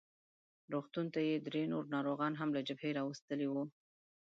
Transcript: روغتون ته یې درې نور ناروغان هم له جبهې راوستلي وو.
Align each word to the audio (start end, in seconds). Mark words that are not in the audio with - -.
روغتون 0.73 1.05
ته 1.13 1.19
یې 1.27 1.35
درې 1.47 1.63
نور 1.73 1.83
ناروغان 1.95 2.33
هم 2.37 2.49
له 2.55 2.61
جبهې 2.67 2.91
راوستلي 2.99 3.47
وو. 3.49 3.63